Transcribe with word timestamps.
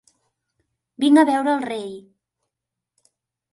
Vinc 1.03 1.21
a 1.23 1.27
veure 1.31 1.55
el 1.59 1.63
rei. 1.67 1.85